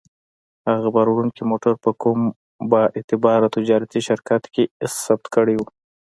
هغه 0.71 0.89
باروړونکی 0.95 1.43
موټر 1.51 1.73
په 1.83 1.91
کوم 2.01 2.19
با 2.71 2.81
اعتباره 2.97 3.47
تجارتي 3.57 3.99
شرکت 4.07 4.43
کې 4.53 4.63
ثبت 5.03 5.25
کړی 5.35 5.55
و. 5.57 5.61